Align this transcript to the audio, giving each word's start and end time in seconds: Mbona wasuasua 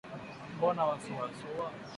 Mbona 0.55 0.81
wasuasua 0.89 1.67